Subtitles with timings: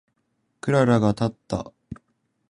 [0.61, 1.71] クララがたった。